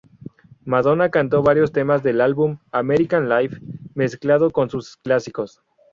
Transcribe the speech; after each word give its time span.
Madonna 0.65 1.11
cantó 1.11 1.43
varios 1.43 1.71
temas 1.71 2.01
del 2.01 2.21
álbum 2.21 2.57
American 2.71 3.29
Life 3.29 3.59
mezclado 3.93 4.49
con 4.49 4.67
sus 4.67 4.97
clásicos. 4.97 5.61